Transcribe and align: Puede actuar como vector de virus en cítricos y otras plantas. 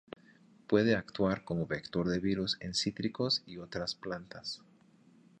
Puede 0.65 0.95
actuar 0.95 1.43
como 1.45 1.67
vector 1.67 2.07
de 2.07 2.17
virus 2.19 2.57
en 2.59 2.73
cítricos 2.73 3.43
y 3.45 3.57
otras 3.59 3.93
plantas. 3.93 4.63